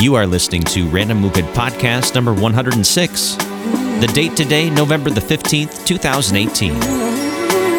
You 0.00 0.14
are 0.14 0.28
listening 0.28 0.62
to 0.62 0.88
Random 0.90 1.18
Movement 1.20 1.48
Podcast 1.56 2.14
number 2.14 2.32
106. 2.32 3.34
The 3.34 4.08
date 4.14 4.36
today, 4.36 4.70
November 4.70 5.10
the 5.10 5.20
15th, 5.20 5.84
2018. 5.84 6.78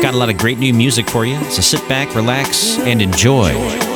Got 0.01 0.13
a 0.13 0.17
lot 0.17 0.29
of 0.29 0.37
great 0.37 0.57
new 0.57 0.73
music 0.73 1.09
for 1.09 1.25
you, 1.25 1.41
so 1.45 1.61
sit 1.61 1.87
back, 1.87 2.13
relax, 2.15 2.77
and 2.79 3.01
enjoy. 3.01 3.88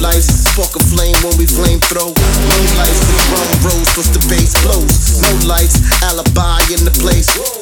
lights, 0.00 0.48
spark 0.50 0.74
a 0.76 0.80
flame 0.80 1.16
when 1.22 1.36
we 1.36 1.46
flame 1.46 1.80
throw. 1.80 2.08
Low 2.08 2.62
lights, 2.76 3.00
the 3.04 3.16
drum 3.28 3.48
rolls, 3.68 3.88
plus 3.94 4.08
the 4.08 4.22
bass 4.28 4.56
blows. 4.64 5.20
No 5.22 5.30
lights, 5.46 5.80
alibi 6.02 6.60
in 6.72 6.84
the 6.84 6.94
place. 7.00 7.59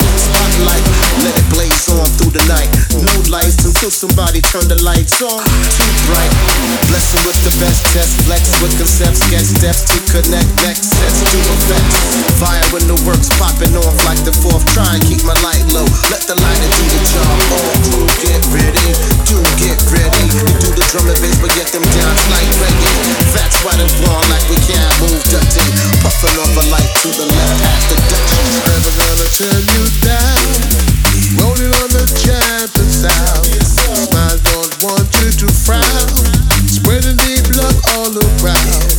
Till 3.79 3.95
somebody 3.95 4.43
turn 4.43 4.67
the 4.67 4.75
lights 4.83 5.23
on. 5.23 5.39
Too 5.39 5.93
bright. 6.11 6.35
Blessing 6.91 7.23
with 7.23 7.39
the 7.47 7.55
best 7.63 7.87
test. 7.95 8.19
Flex 8.27 8.51
with 8.59 8.75
concepts. 8.75 9.23
Get 9.31 9.47
steps 9.47 9.87
to 9.95 10.03
connect. 10.11 10.51
Next 10.67 10.91
sets 10.99 11.23
to 11.23 11.39
effects. 11.39 11.95
Fire 12.43 12.67
when 12.75 12.83
the 12.91 12.99
work's 13.07 13.31
popping 13.39 13.79
off 13.79 13.95
like 14.03 14.19
the 14.27 14.35
fourth. 14.43 14.67
Try 14.75 14.99
and 14.99 15.03
keep 15.07 15.23
my 15.23 15.39
light 15.47 15.63
low. 15.71 15.87
Let 16.11 16.27
the 16.27 16.35
lighter 16.35 16.71
do 16.75 16.85
the 16.91 17.01
job. 17.07 17.37
All 17.55 17.75
crew 17.87 18.11
get 18.19 18.43
ready. 18.51 18.89
Do 19.31 19.39
get 19.63 19.79
ready. 19.95 20.27
We 20.27 20.51
do 20.59 20.75
the 20.75 20.83
drum 20.91 21.07
and 21.07 21.19
bass, 21.23 21.39
but 21.39 21.55
get 21.55 21.71
them 21.71 21.87
down 21.87 22.15
like 22.35 22.51
reggae. 22.59 22.99
That's 23.31 23.63
why 23.63 23.79
them 23.79 23.91
blonde 24.03 24.27
like 24.27 24.47
we 24.51 24.59
can't 24.67 24.91
move 25.07 25.23
dirty. 25.31 25.63
Puffing 26.03 26.35
off 26.35 26.51
a 26.51 26.65
light 26.75 26.91
to 27.07 27.09
the 27.15 27.31
left. 27.31 27.63
Half 27.63 27.83
the 27.95 27.97
Dutch. 28.11 28.33
Never 28.59 28.91
gonna 28.91 29.29
turn 29.39 29.63
you 29.71 29.83
down. 30.03 30.88
On 31.19 31.91
the 31.91 32.07
sound. 32.87 33.43
Want 34.79 35.11
you 35.19 35.31
to 35.43 35.49
frown. 35.51 35.83
Deep 37.19 37.47
love 37.59 37.75
all 37.99 38.15
around. 38.15 38.99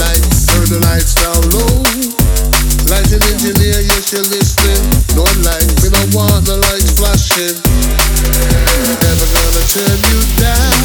Lights, 0.00 0.46
turn 0.46 0.66
the 0.66 0.80
lights 0.90 1.14
down 1.14 1.38
low. 1.54 1.82
Lighting 2.90 3.22
engineer, 3.30 3.78
you're 3.80 4.02
we 5.82 5.88
don't 5.90 6.14
want 6.14 6.46
the 6.46 6.56
lights 6.56 6.90
flashing. 6.98 7.54
Never 8.98 9.26
gonna 9.30 9.62
turn 9.70 9.98
you 10.10 10.42
down. 10.42 10.79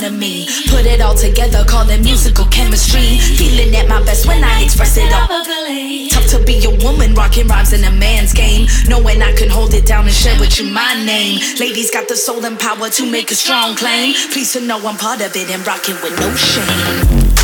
Put 0.00 0.86
it 0.86 1.02
all 1.02 1.14
together, 1.14 1.62
call 1.68 1.88
it 1.90 2.02
musical 2.02 2.46
chemistry. 2.46 3.18
Feeling 3.36 3.76
at 3.76 3.86
my 3.86 4.02
best 4.02 4.26
when 4.26 4.42
I 4.42 4.62
express 4.62 4.96
it 4.96 5.12
all. 5.12 5.28
Tough 6.08 6.26
to 6.30 6.42
be 6.44 6.64
a 6.64 6.70
woman, 6.84 7.14
rocking 7.14 7.46
rhymes 7.46 7.74
in 7.74 7.84
a 7.84 7.90
man's 7.90 8.32
game. 8.32 8.66
Knowing 8.88 9.20
I 9.20 9.32
can 9.34 9.50
hold 9.50 9.74
it 9.74 9.84
down 9.84 10.06
and 10.06 10.14
share 10.14 10.38
with 10.40 10.58
you 10.58 10.70
my 10.70 10.94
name. 11.04 11.40
Ladies 11.58 11.90
got 11.90 12.08
the 12.08 12.16
soul 12.16 12.44
and 12.46 12.58
power 12.58 12.88
to 12.88 13.10
make 13.10 13.30
a 13.30 13.34
strong 13.34 13.76
claim. 13.76 14.14
Please 14.32 14.52
to 14.54 14.60
know 14.60 14.78
I'm 14.86 14.96
part 14.96 15.20
of 15.20 15.36
it 15.36 15.50
and 15.50 15.66
rocking 15.66 15.96
with 16.02 16.18
no 16.18 16.34
shame. 16.34 17.39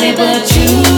Nobody 0.00 0.14
but 0.14 0.56
you. 0.56 0.97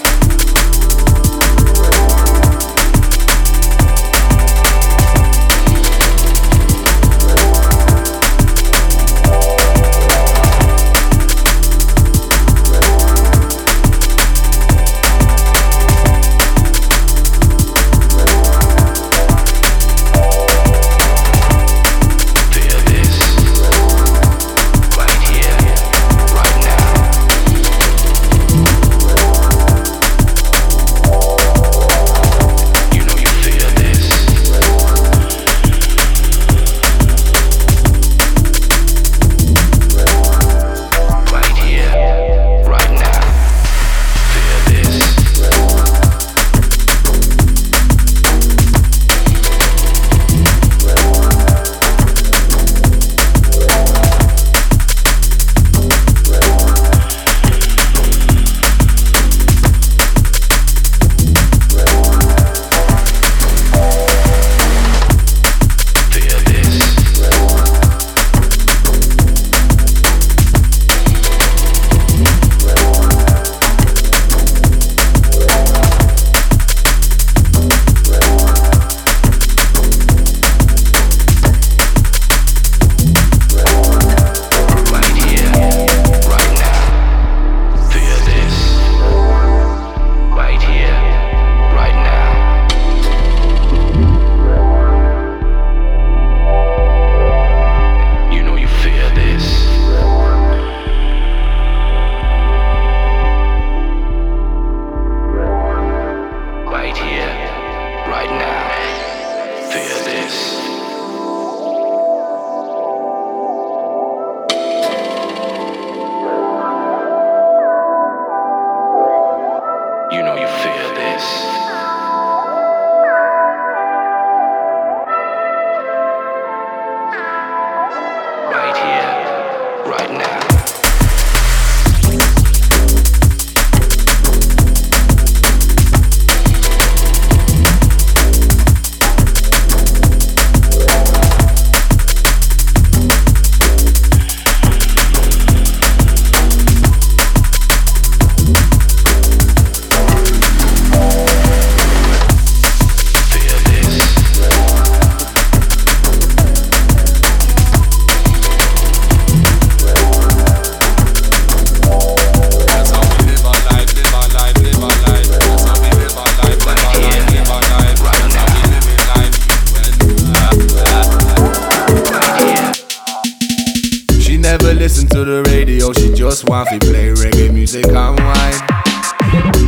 listen 174.81 175.07
to 175.07 175.23
the 175.23 175.43
radio, 175.53 175.93
she 175.93 176.11
just 176.11 176.49
want 176.49 176.67
to 176.69 176.79
play 176.79 177.13
reggae 177.13 177.53
music 177.53 177.85
and 177.85 178.17
wine. 178.17 178.61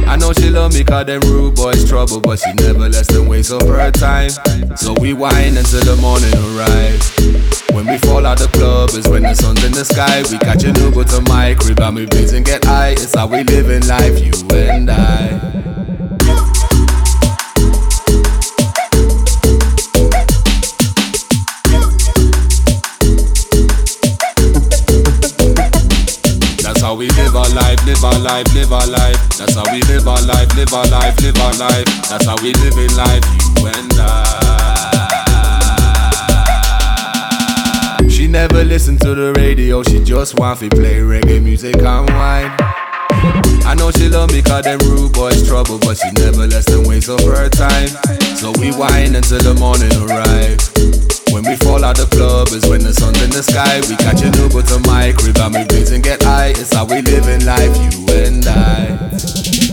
I 0.09 0.17
know 0.19 0.33
she 0.33 0.49
love 0.49 0.73
me 0.73 0.83
cause 0.83 1.05
them 1.05 1.21
rude 1.21 1.53
boys 1.53 1.87
trouble, 1.87 2.19
but 2.19 2.39
she 2.39 2.51
never 2.53 2.89
lets 2.89 3.13
them 3.13 3.27
waste 3.27 3.51
up 3.51 3.61
her 3.61 3.91
time. 3.91 4.31
So 4.75 4.95
we 4.99 5.13
whine 5.13 5.55
until 5.55 5.85
the 5.85 5.97
morning 6.01 6.33
arrive. 6.57 6.97
When 7.75 7.85
we 7.85 7.99
fall 7.99 8.25
out 8.25 8.39
the 8.39 8.47
club 8.57 8.89
is 8.97 9.07
when 9.07 9.21
the 9.21 9.35
sun's 9.35 9.63
in 9.63 9.73
the 9.73 9.85
sky. 9.85 10.23
We 10.31 10.39
catch 10.39 10.63
an 10.63 10.73
Uber 10.81 11.03
to 11.03 11.21
my 11.29 11.55
we 11.67 11.75
got 11.75 11.93
me 11.93 12.07
blaze 12.07 12.33
and 12.33 12.43
get 12.43 12.65
high. 12.65 12.93
It's 12.93 13.13
how 13.13 13.27
we 13.27 13.43
live 13.43 13.69
in 13.69 13.87
life, 13.87 14.17
you 14.17 14.31
and 14.57 14.89
I. 14.89 15.62
how 26.93 26.99
we 26.99 27.09
live 27.09 27.35
our 27.35 27.49
life, 27.55 27.83
live 27.87 28.03
our 28.03 28.19
life, 28.19 28.53
live 28.53 28.71
our 28.71 28.85
life. 28.85 29.17
That's 29.29 29.55
how 29.55 29.63
we 29.71 29.81
live 29.83 30.07
our 30.07 30.21
life, 30.27 30.55
live 30.55 30.71
our 30.73 30.85
life, 30.89 31.19
live 31.21 31.35
our 31.37 31.53
life. 31.57 31.85
That's 32.07 32.25
how 32.25 32.35
we 32.43 32.53
live 32.53 32.77
in 32.77 32.95
life, 32.95 33.25
you 33.57 33.65
and 33.65 33.93
I. 33.97 34.29
She 38.07 38.27
never 38.27 38.63
listened 38.63 39.01
to 39.01 39.15
the 39.15 39.33
radio, 39.33 39.81
she 39.81 40.03
just 40.03 40.37
want 40.37 40.59
to 40.59 40.69
play 40.69 40.99
reggae 40.99 41.41
music 41.41 41.77
and 41.77 42.07
wine. 42.11 42.55
I 43.65 43.73
know 43.75 43.89
she 43.89 44.07
love 44.07 44.31
me 44.31 44.43
cause 44.43 44.65
them 44.65 44.77
rude 44.79 45.13
boys 45.13 45.47
trouble 45.47 45.79
But 45.79 45.97
she 45.97 46.11
never 46.11 46.45
lets 46.45 46.65
them 46.65 46.83
waste 46.83 47.07
of 47.09 47.21
her 47.21 47.47
time 47.47 47.87
So 48.35 48.51
we 48.59 48.71
whine 48.71 49.15
until 49.15 49.39
the 49.39 49.53
morning 49.53 49.93
arrive 50.03 51.12
when 51.33 51.43
we 51.45 51.55
fall 51.55 51.83
out 51.83 51.97
the 51.97 52.05
club 52.05 52.49
is 52.49 52.63
when 52.69 52.83
the 52.83 52.93
sun's 52.93 53.19
in 53.23 53.31
the 53.31 53.41
sky. 53.41 53.81
We 53.89 53.95
catch 53.95 54.21
a 54.21 54.29
new 54.37 54.49
to 54.61 54.77
Mike, 54.85 55.17
mic, 55.17 55.25
we 55.25 55.31
and 55.89 56.03
get 56.03 56.21
high. 56.21 56.49
It's 56.49 56.71
how 56.71 56.85
we 56.85 57.01
live 57.01 57.27
in 57.27 57.43
life, 57.43 57.75
you 57.81 58.05
and 58.13 58.45
I. 58.45 59.72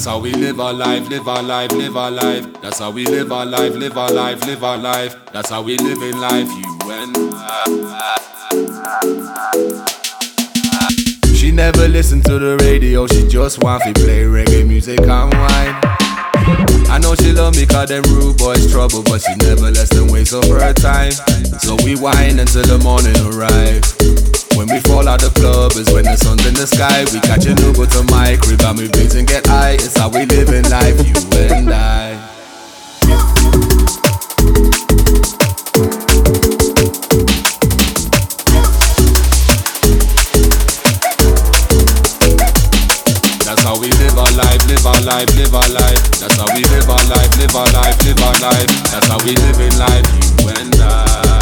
That's 0.00 0.08
how 0.08 0.18
we 0.18 0.32
live 0.32 0.58
our 0.60 0.72
life, 0.72 1.10
live 1.10 1.28
our 1.28 1.42
life, 1.42 1.72
live 1.72 1.94
our 1.94 2.10
life. 2.10 2.62
That's 2.62 2.78
how 2.78 2.90
we 2.90 3.04
live 3.04 3.30
our 3.30 3.44
life, 3.44 3.74
live 3.74 3.98
our 3.98 4.10
life, 4.10 4.46
live 4.46 4.64
our 4.64 4.78
life. 4.78 5.14
That's 5.30 5.50
how 5.50 5.60
we 5.60 5.76
live 5.76 6.00
in 6.00 6.18
life, 6.18 6.48
you 6.48 6.90
and 6.90 7.14
I. 7.34 8.16
She 11.34 11.52
never 11.52 11.86
listened 11.86 12.24
to 12.24 12.38
the 12.38 12.56
radio, 12.62 13.06
she 13.08 13.28
just 13.28 13.62
want 13.62 13.82
to 13.82 13.92
play 13.92 14.22
reggae 14.22 14.66
music 14.66 15.00
and 15.00 15.34
wine. 15.34 15.80
I 16.88 16.98
know 16.98 17.14
she 17.14 17.32
love 17.32 17.54
me 17.54 17.66
cause 17.66 17.90
them 17.90 18.02
rude 18.04 18.38
boys 18.38 18.72
trouble 18.72 19.02
But 19.04 19.20
she 19.20 19.34
never 19.36 19.70
lets 19.70 19.90
them 19.90 20.08
waste 20.08 20.34
up 20.34 20.44
her 20.46 20.72
time 20.72 21.12
So 21.60 21.76
we 21.84 21.94
whine 21.94 22.40
until 22.40 22.64
the 22.64 22.78
morning 22.82 23.14
arrives 23.28 23.99
when 24.60 24.68
we 24.68 24.80
fall 24.80 25.08
out 25.08 25.24
the 25.24 25.32
club 25.40 25.72
is 25.80 25.88
when 25.88 26.04
the 26.04 26.20
sun's 26.20 26.44
in 26.44 26.52
the 26.52 26.68
sky. 26.68 27.08
We 27.16 27.20
catch 27.24 27.48
an 27.48 27.56
Uber 27.64 27.88
to 27.96 28.04
my 28.12 28.36
crib 28.36 28.60
and 28.60 28.76
we 28.76 28.92
blaze 28.92 29.16
and 29.16 29.26
get 29.26 29.46
high. 29.46 29.80
It's 29.80 29.96
how 29.96 30.12
we 30.12 30.28
live 30.28 30.52
in 30.52 30.68
life, 30.68 31.00
you 31.00 31.16
and 31.48 31.72
I. 31.72 32.20
That's 43.48 43.64
how 43.64 43.80
we 43.80 43.88
live 43.96 44.12
our 44.20 44.28
life, 44.36 44.60
live 44.68 44.84
our 44.84 45.00
life, 45.08 45.32
live 45.40 45.56
our 45.56 45.72
life. 45.72 46.04
That's 46.20 46.36
how 46.36 46.52
we 46.52 46.68
live 46.68 46.84
our 46.84 47.00
life, 47.08 47.32
live 47.40 47.56
our 47.56 47.72
life, 47.72 47.96
live 48.04 48.20
our 48.20 48.36
life. 48.44 48.68
That's 48.92 49.08
how 49.08 49.24
we 49.24 49.32
live 49.40 49.56
in 49.56 49.72
life, 49.80 50.04
you 50.20 50.52
and 50.52 50.76
I. 50.84 51.39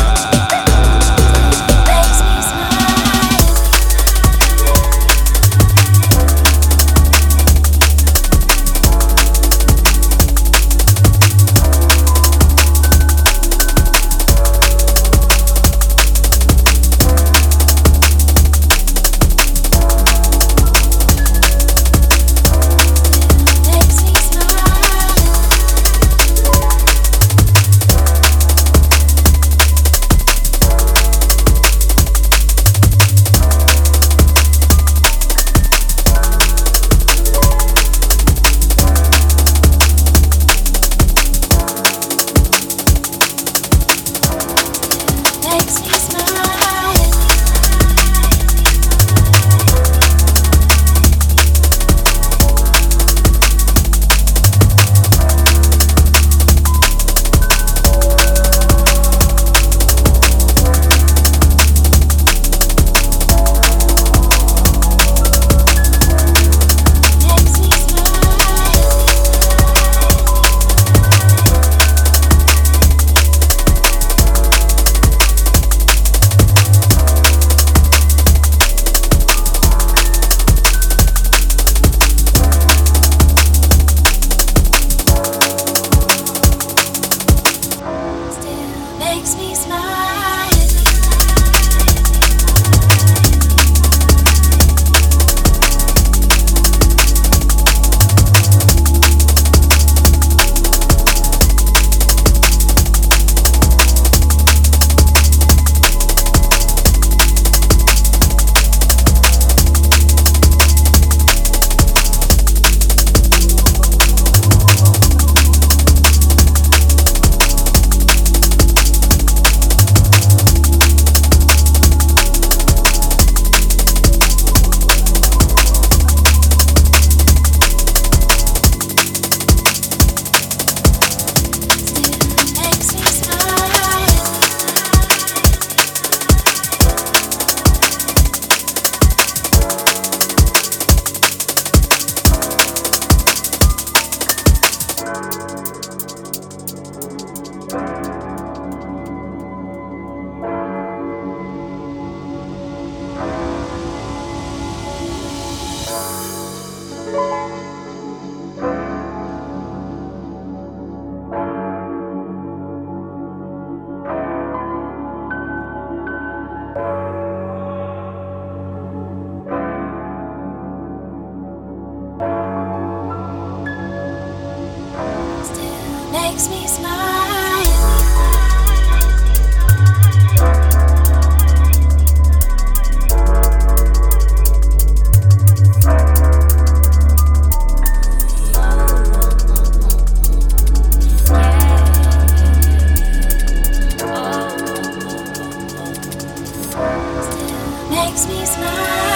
Still 198.47 199.07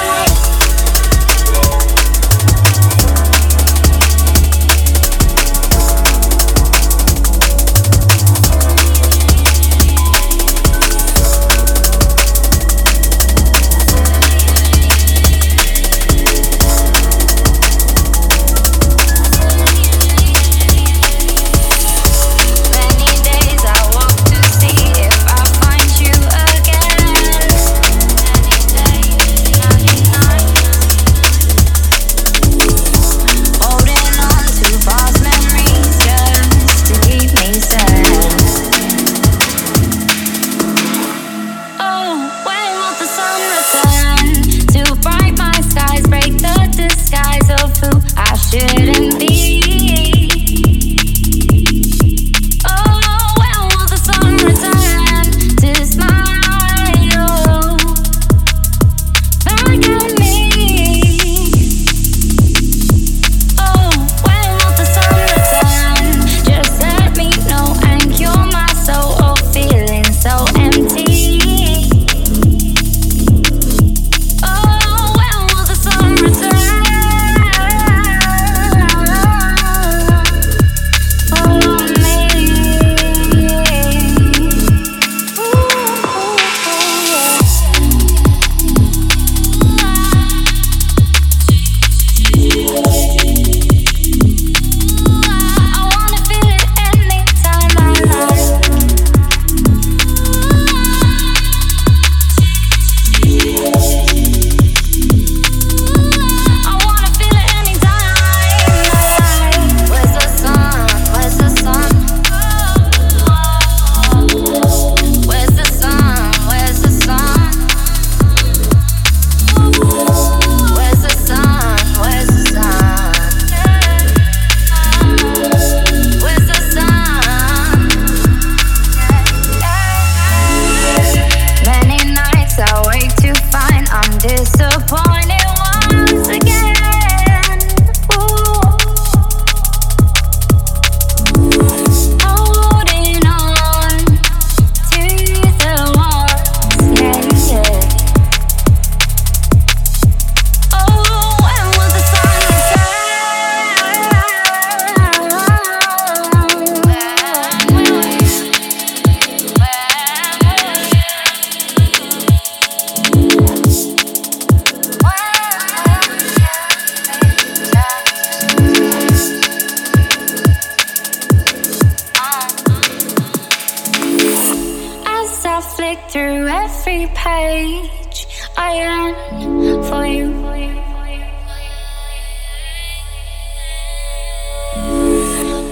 makes 175.79 176.15
me 176.15 177.07
smile. 177.07 177.09
page. 177.15 178.27
I 178.57 178.71
am 178.73 179.83
for 179.89 180.07
you. 180.07 180.29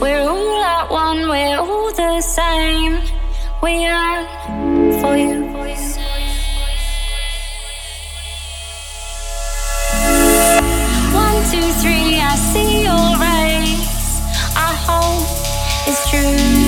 We're 0.00 0.28
all 0.28 0.62
at 0.62 0.90
one, 0.90 1.28
we're 1.28 1.58
all 1.58 1.92
the 1.92 2.20
same. 2.20 3.00
We 3.62 3.86
are 3.86 4.24
for 5.00 5.16
you. 5.16 5.40
One, 11.22 11.38
two, 11.50 11.68
three, 11.82 12.20
I 12.20 12.34
see 12.52 12.84
your 12.84 13.08
rays. 13.24 14.00
I 14.56 14.72
hope 14.86 15.26
it's 15.88 16.10
true. 16.10 16.59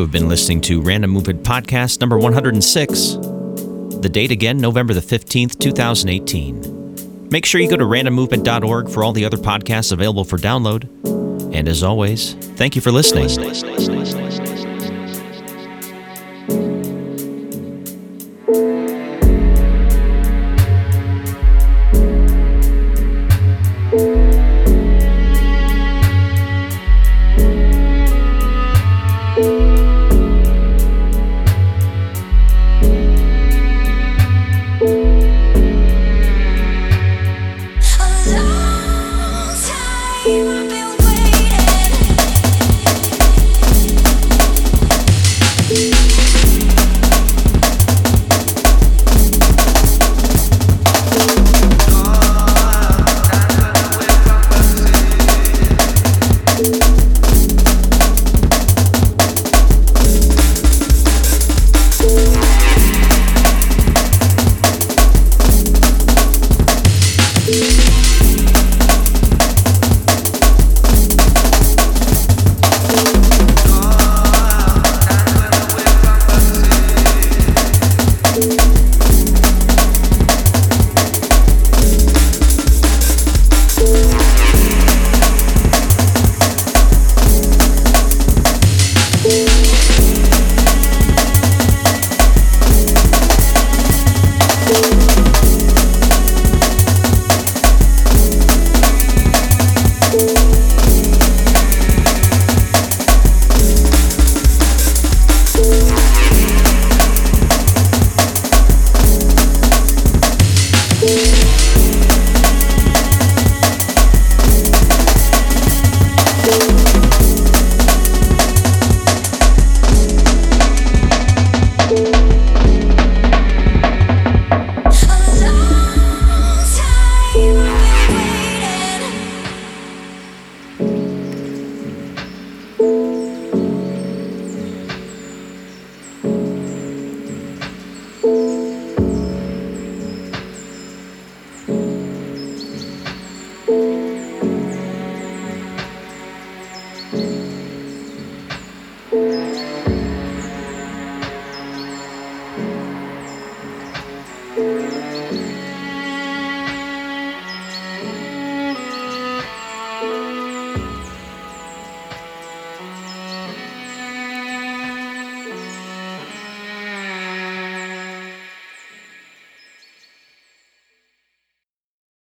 Have 0.00 0.12
been 0.12 0.28
listening 0.28 0.60
to 0.62 0.80
Random 0.80 1.10
Movement 1.10 1.42
Podcast 1.42 2.00
number 2.00 2.16
106. 2.16 3.16
The 4.00 4.08
date 4.08 4.30
again, 4.30 4.58
November 4.58 4.94
the 4.94 5.00
15th, 5.00 5.58
2018. 5.58 7.28
Make 7.30 7.44
sure 7.44 7.60
you 7.60 7.68
go 7.68 7.76
to 7.76 7.84
randommovement.org 7.84 8.88
for 8.88 9.02
all 9.02 9.12
the 9.12 9.24
other 9.24 9.38
podcasts 9.38 9.90
available 9.90 10.24
for 10.24 10.38
download. 10.38 10.84
And 11.52 11.66
as 11.66 11.82
always, 11.82 12.34
thank 12.34 12.76
you 12.76 12.80
for 12.80 12.92
listening. 12.92 13.71